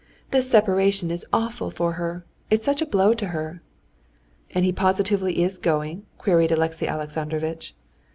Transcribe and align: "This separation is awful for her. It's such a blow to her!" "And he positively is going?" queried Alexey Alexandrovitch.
"This 0.31 0.49
separation 0.49 1.11
is 1.11 1.27
awful 1.31 1.69
for 1.69 1.91
her. 1.91 2.25
It's 2.49 2.65
such 2.65 2.81
a 2.81 2.87
blow 2.87 3.13
to 3.13 3.27
her!" 3.27 3.61
"And 4.49 4.65
he 4.65 4.71
positively 4.71 5.43
is 5.43 5.59
going?" 5.59 6.07
queried 6.17 6.51
Alexey 6.51 6.87
Alexandrovitch. 6.87 7.75